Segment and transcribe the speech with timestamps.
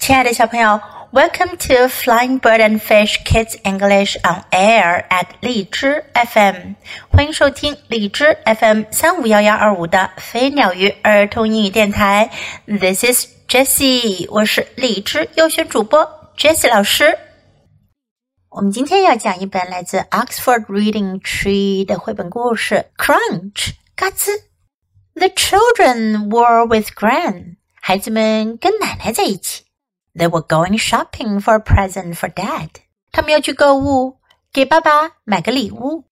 [0.00, 0.80] 亲爱的小朋友，
[1.12, 6.74] Welcome to Flying Bird and Fish Kids English on Air at 荔枝 FM，
[7.10, 12.30] 欢迎收听荔枝 FM 三五幺幺二五的飞鸟鱼儿童英语电台。
[12.66, 17.18] This is Jessie，我是荔枝优选主播 Jessie 老师。
[18.48, 24.30] 我们今天要讲一本来自 Oxford Reading Tree 的绘本故事《Crunch》嘎吱。
[25.14, 29.64] The children were with Gran，孩子们跟奶奶在一起。
[30.14, 32.70] they were going shopping for a present for Dad.
[33.12, 34.20] 他们要去购物，
[34.52, 36.04] 给爸爸买个礼物。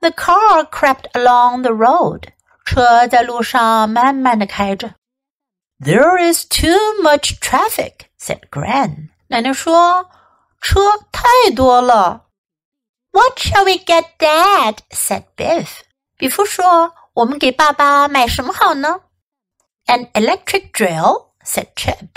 [0.00, 2.28] The car crept along the road.
[2.64, 4.94] 车在路上慢慢的开着。
[5.78, 9.08] There is too much traffic," said Gran.
[9.28, 10.06] 奶奶说：“
[10.60, 12.26] 车太多了。”
[13.12, 14.78] What shall we get, Dad?
[14.90, 15.80] said Biff.
[16.16, 19.00] 比夫说：“我们给爸爸买什么好呢？”
[19.86, 22.08] An electric drill, said Chip.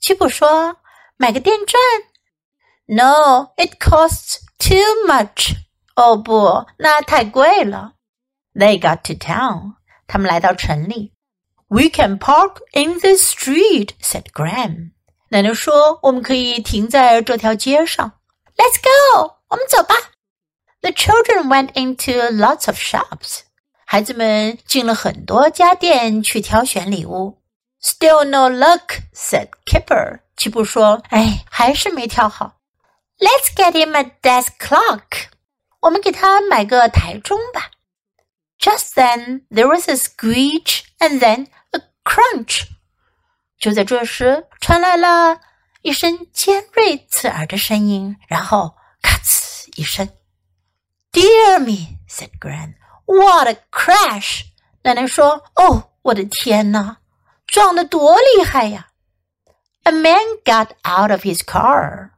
[0.00, 0.76] 吉普说
[1.16, 1.80] ：“买个电钻。”
[2.86, 5.54] No, it costs too much.
[5.94, 7.94] 哦不，那太贵了。
[8.54, 9.74] They got to town.
[10.06, 11.12] 他们来到城里。
[11.68, 14.92] We can park in this street, said Graham.
[15.28, 18.12] 奶奶说：“我们可以停在这条街上。”
[18.56, 19.34] Let's go.
[19.48, 19.94] 我们走吧。
[20.80, 23.40] The children went into lots of shops.
[23.84, 27.37] 孩子们进了很多家店去挑选礼物。
[27.80, 30.20] Still no luck," said Kipper.
[30.36, 32.56] 吉布说：“哎，还是没跳好。
[33.18, 35.28] Let's get him a desk clock.
[35.80, 37.70] 我们给他买个台钟吧。”
[38.58, 42.64] Just then there was a screech and then a crunch.
[43.58, 45.40] 就在这时，传来了
[45.82, 50.08] 一声尖锐刺耳的声音，然后咔呲一声。
[51.12, 52.74] “Dear me,” said Gran.
[53.06, 54.42] “What a crash!”
[54.82, 56.98] 奶奶说：“哦，我的天哪！”
[57.47, 58.87] 撞得多厉害呀！
[59.83, 62.11] A man got out of his car。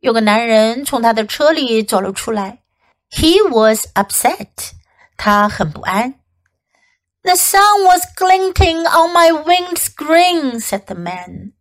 [0.00, 2.58] 有个男人从他的车里走了出来。
[3.10, 4.72] He was upset。
[5.16, 6.14] 他很不安。
[7.22, 11.52] The sun was glinting on my windscreen," said the man.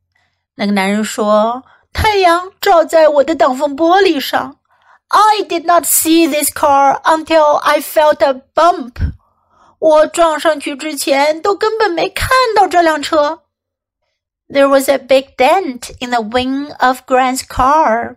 [0.56, 4.58] 那个男人说：“太阳照在我的挡风玻璃上。
[5.09, 8.94] I did not see this car until I felt a bump.
[9.78, 13.42] 我撞上去之前都根本没看到这辆车。
[14.48, 18.16] There was a big dent in the wing of Gran's car.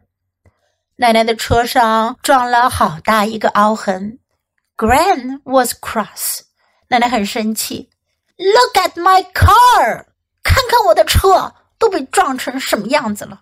[0.97, 4.19] 奶奶的车上撞了好大一个凹痕。
[4.77, 6.41] Grand was cross.
[6.89, 7.89] 奶奶很生气。
[8.37, 10.05] Look at my car!
[10.43, 13.41] 看看我的车都被撞成什么样子了。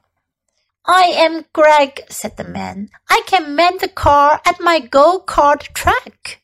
[0.81, 2.89] I am Greg, said the man.
[3.07, 6.39] I can mend the car at my go-kart track.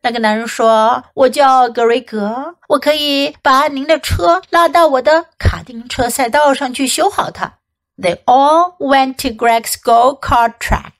[0.00, 7.54] 那个男人说：“我叫格瑞格，我可以把您的车拉到我的卡丁车赛道上去修好它。”
[8.00, 10.92] They all went to Greg's go-kart track。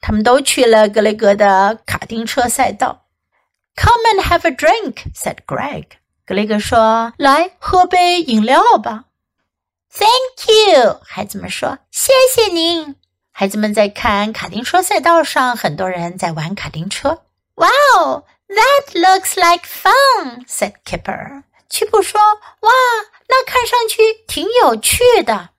[0.00, 3.02] 他们都去了格雷格的卡丁车赛道。
[3.76, 5.84] Come and have a drink," said Greg。
[6.24, 9.04] 格雷格说：“来喝杯饮料吧。”
[9.92, 12.96] Thank you，孩子们说：“谢谢您。”
[13.32, 17.22] 孩子们在看卡丁车赛道上，很多人在玩卡丁车。
[17.59, 21.43] Wow, that looks like fun," said Kipper.
[21.69, 22.71] 曲普说：“哇，
[23.27, 25.49] 那看上去挺有趣的。”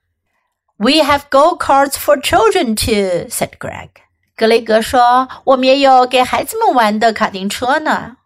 [0.77, 3.89] We have go karts for children too," said Greg.
[4.35, 8.17] 格雷格说：“我们也有给孩子们玩的卡丁车呢。”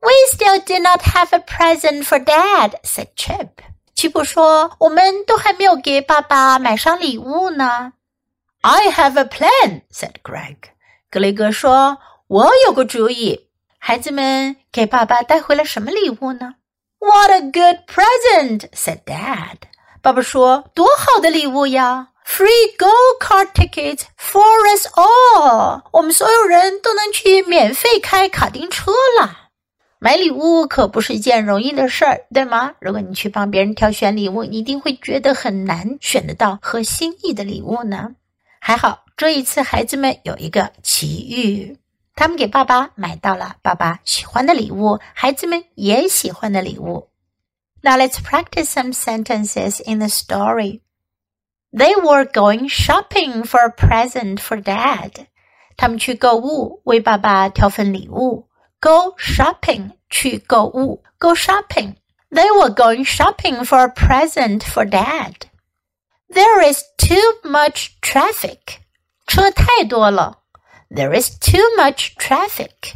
[0.00, 3.48] We still do not have a present for Dad," said Chip.
[3.94, 7.94] 曲普说：“我们都还没有给爸爸买上礼物呢。”
[8.62, 10.56] I have a plan," said Greg.
[11.10, 11.98] 格雷格说。
[12.27, 16.55] 我有个主意，孩子们给爸爸带回了什么礼物呢
[16.97, 19.57] ？What a good present!" said Dad.
[20.01, 25.83] 爸爸说：“多好的礼物呀！Free go-kart tickets for us all.
[25.93, 29.49] 我们所有人都能去免费开卡丁车了。
[29.99, 32.73] 买礼物可不是一件容易的事儿，对吗？
[32.79, 38.15] 如果你去帮别人挑选礼物，你一定会觉得很难选得到合心意的礼物呢。
[38.59, 41.77] 还好，这一次孩子们有一个奇遇。
[42.14, 47.10] 他们给爸爸买到了爸爸喜欢的礼物，孩子们也喜欢的礼物。
[47.82, 50.82] Now let's practice some sentences in the story.
[51.72, 55.26] They were going shopping for a present for Dad.
[55.76, 58.48] 他们去购物，为爸爸挑份礼物。
[58.80, 61.02] Go shopping，去购物。
[61.18, 61.94] Go shopping.
[62.30, 65.34] They were going shopping for a present for Dad.
[66.28, 68.80] There is too much traffic.
[69.26, 70.40] 车太多了。
[70.88, 72.94] there is too much traffic.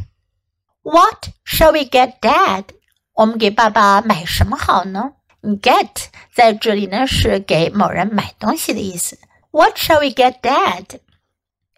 [0.83, 2.65] What shall we get Dad?
[3.13, 9.17] 我们给爸爸买什么好呢 Get 在这里呢是给某人买东西的意思。
[9.51, 10.99] What shall we get, Dad?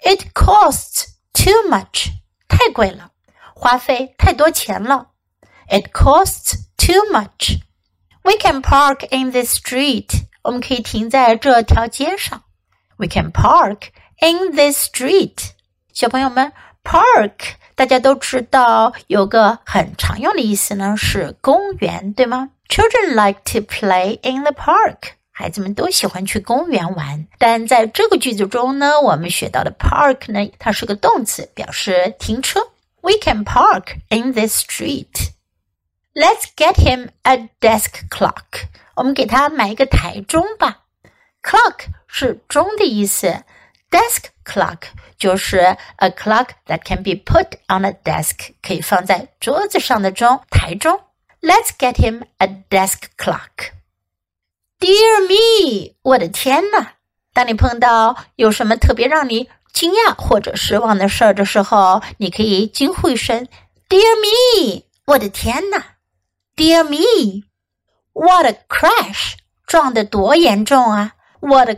[0.01, 2.11] It costs too much.
[2.47, 3.11] 太贵了，
[3.53, 5.11] 花费太多钱了。
[5.69, 7.59] It costs too much.
[8.23, 10.27] We can park in this street.
[10.43, 12.43] 我们可以停在这条街上。
[12.95, 13.89] We can park
[14.21, 15.51] in this street.
[15.92, 16.52] 小朋友们
[16.82, 17.32] ，park
[17.74, 25.12] 大家都知道有个很常用的意思呢，是公园，对吗？Children like to play in the park.
[25.30, 32.60] 孩子们都喜欢去公园玩，但在这个句子中呢，我们学到的 park 呢，它是个动词，表示停车。
[33.02, 35.32] We can park in this street.
[36.14, 38.68] Let's get him a desk clock.
[38.94, 40.84] 我们给他买一个台钟吧。
[41.42, 43.44] Clock 是钟的意思
[43.91, 44.79] ，desk clock
[45.17, 51.01] 就是 a clock that can be put on a desk，可以放在桌子上的钟，台钟。
[51.41, 53.71] Let's get him a desk clock.
[54.79, 56.93] Dear me，我的天呐！
[57.33, 63.47] 当你碰到有什么特别让你惊讶或者失望的事儿的时候，你可以惊呼一声：“
[63.87, 65.83] Dear me，我的天呐！”
[66.55, 69.33] Dear me，What a crash！
[69.67, 71.13] 撞得多严重啊！
[71.39, 71.75] What a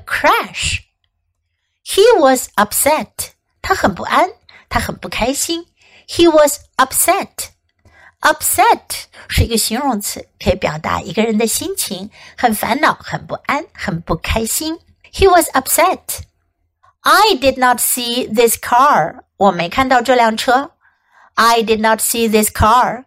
[1.94, 4.30] crash！He was upset，他很不安，
[4.70, 5.68] 他很不开心。
[6.08, 8.82] He was upset。Upset
[9.30, 14.80] 是一个形容词，可以表达一个人的心情，很烦恼、很不安、很不开心。
[15.14, 16.22] He was upset.
[17.02, 19.22] I did not see this car.
[19.38, 20.72] 我没看到这辆车。
[21.36, 23.06] I did not see this car.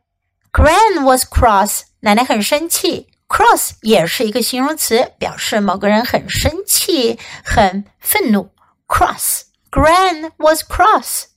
[0.51, 1.83] Gran was cross.
[2.01, 3.09] 奶奶很生气。
[3.29, 8.51] Cross 也是一个形容词，表示某个人很生气、很愤怒。
[8.87, 9.45] Cross.
[9.71, 11.29] Gran was cross.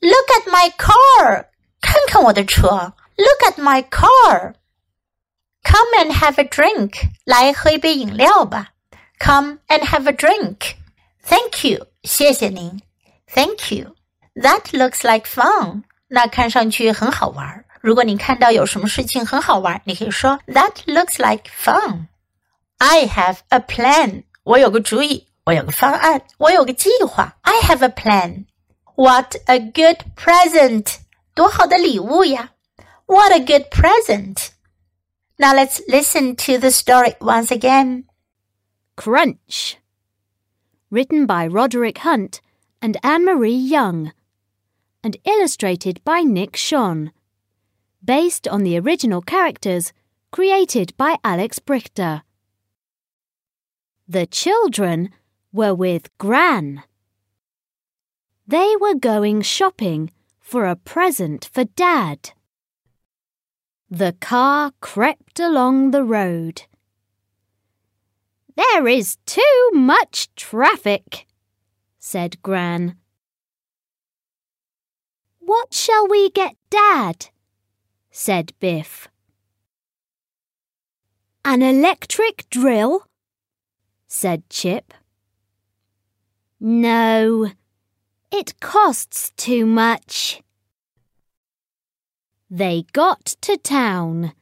[0.00, 1.46] Look at my car.
[1.80, 2.94] 看看我的车。
[3.16, 4.54] Look at my car.
[5.62, 7.10] Come and have a drink.
[7.24, 8.68] 来喝一杯饮料吧。
[9.18, 10.76] Come and have a drink.
[11.22, 11.86] Thank you.
[12.02, 12.80] 谢谢您。
[13.34, 13.94] Thank you.
[14.34, 15.82] That looks like fun.
[16.08, 17.64] 那看上去很好玩。
[17.80, 22.06] 如果你看到有什么事情很好玩，你可以说 That looks like fun.
[22.78, 24.24] I have a plan.
[24.44, 27.37] 我有个主意， 我有个方案，我有个计划。
[27.41, 28.45] I have a plan.
[28.95, 30.97] What a good present!
[31.35, 32.53] 多好的礼物呀
[33.05, 34.49] ！What a good present!
[35.37, 38.05] Now let's listen to the story once again.
[38.95, 39.75] Crunch.
[40.89, 42.39] Written by Roderick Hunt
[42.81, 44.13] and Annemarie Young.
[45.03, 47.11] And illustrated by Nick Schon.
[48.03, 49.93] Based on the original characters
[50.31, 52.23] created by Alex Brychta.
[54.07, 55.09] The children
[55.55, 56.83] were with Gran.
[58.45, 60.11] They were going shopping
[60.41, 62.31] for a present for Dad.
[63.89, 66.63] The car crept along the road.
[68.57, 71.25] There is too much traffic,
[71.99, 72.97] said Gran.
[75.39, 77.27] What shall we get Dad?
[78.11, 79.07] said Biff.
[81.45, 83.07] An electric drill?
[84.07, 84.93] said Chip.
[86.59, 87.51] No,
[88.31, 90.41] it costs too much.
[92.49, 94.33] They got to town.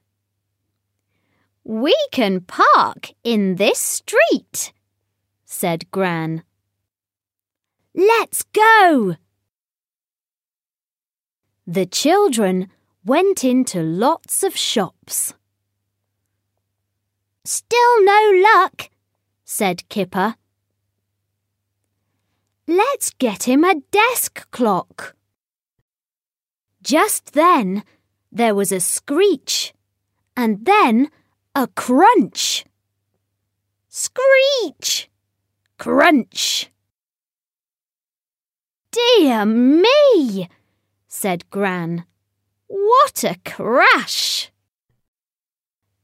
[1.63, 4.74] We can park in this street,
[5.45, 6.44] said Gran.
[7.96, 9.15] Let's go!
[11.65, 12.70] The children
[13.05, 15.34] went into lots of shops.
[17.46, 18.89] Still no luck,
[19.46, 20.36] said Kipper.
[22.67, 25.15] Let's get him a desk clock.
[26.82, 27.84] Just then,
[28.32, 29.74] there was a screech,
[30.38, 31.10] and then
[31.55, 32.65] a crunch.
[33.89, 35.10] Screech!
[35.77, 36.72] Crunch!
[38.91, 40.48] Dear me,
[41.08, 42.05] said Gran.
[42.67, 44.51] What a crash!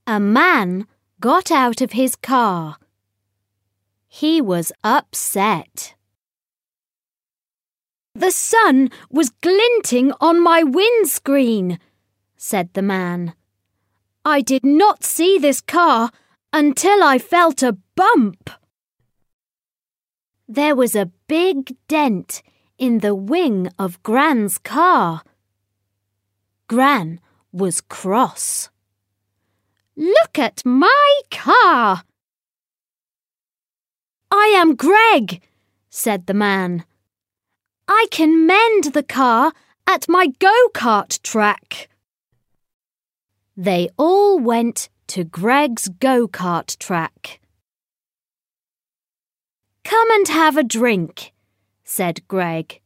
[0.06, 0.88] A man
[1.20, 2.78] got out of his car.
[4.08, 5.96] He was upset.
[8.16, 11.80] The sun was glinting on my windscreen,
[12.36, 13.34] said the man.
[14.26, 16.12] I did not see this car
[16.52, 18.50] until I felt a bump.
[20.48, 22.42] There was a big dent
[22.78, 25.22] in the wing of Gran's car.
[26.68, 27.20] Gran
[27.52, 28.70] was cross.
[29.96, 32.04] Look at my car!
[34.32, 35.42] I am Greg,
[35.90, 36.86] said the man.
[37.92, 39.52] I can mend the car
[39.88, 41.90] at my go kart track.
[43.58, 47.40] They all went to Greg's go kart track.
[49.84, 51.34] Come and have a drink,
[51.84, 52.80] said Greg.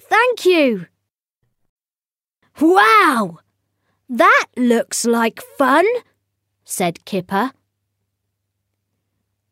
[0.00, 0.86] Thank you.
[2.60, 3.40] Wow!
[4.08, 5.86] That looks like fun,
[6.64, 7.50] said Kipper.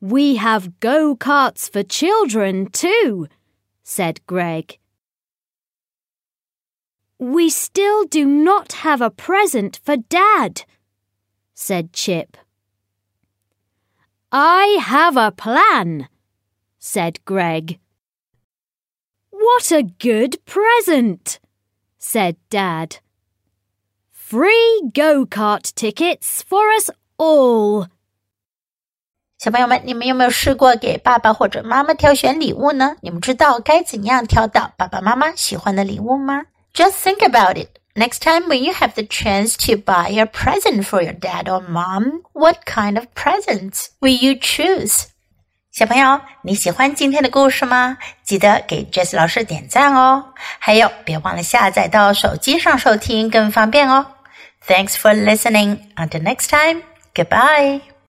[0.00, 3.26] We have go karts for children too,
[3.90, 4.78] said Greg.
[7.18, 10.62] We still do not have a present for Dad,
[11.54, 12.36] said Chip.
[14.30, 16.08] I have a plan,
[16.78, 17.80] said Greg.
[19.30, 21.40] What a good present,
[21.98, 22.98] said Dad.
[24.12, 27.88] Free go kart tickets for us all.
[29.40, 32.96] 小朋友们，你们有没有试过给爸爸或者妈妈挑选礼物呢？
[33.00, 36.42] 你们知道该怎样挑到爸爸妈妈喜欢的礼物吗
[36.74, 37.68] ？Just think about it.
[37.94, 41.66] Next time when you have the chance to buy a present for your dad or
[41.66, 45.04] mom, what kind of presents will you choose?
[45.72, 47.96] 小朋友，你喜欢今天的故事吗？
[48.22, 50.34] 记得给 Jess 老师点赞哦！
[50.58, 54.04] 还有，别忘了下载到手机上收听，更方便哦。
[54.68, 55.78] Thanks for listening.
[55.96, 56.82] Until next time,
[57.14, 57.90] goodbye.